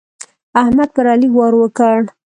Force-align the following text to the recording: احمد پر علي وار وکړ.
احمد 0.61 0.89
پر 0.95 1.05
علي 1.13 1.29
وار 1.35 1.53
وکړ. 1.57 1.97